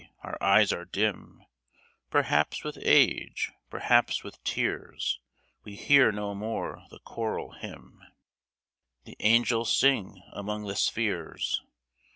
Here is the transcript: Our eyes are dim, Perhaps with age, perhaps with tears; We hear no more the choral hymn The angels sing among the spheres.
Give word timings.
Our 0.23 0.35
eyes 0.41 0.73
are 0.73 0.85
dim, 0.85 1.43
Perhaps 2.09 2.63
with 2.63 2.75
age, 2.81 3.51
perhaps 3.69 4.23
with 4.23 4.43
tears; 4.43 5.19
We 5.63 5.75
hear 5.75 6.11
no 6.11 6.33
more 6.33 6.85
the 6.89 6.97
choral 6.97 7.51
hymn 7.51 8.01
The 9.03 9.15
angels 9.19 9.71
sing 9.77 10.23
among 10.33 10.65
the 10.65 10.75
spheres. 10.75 11.61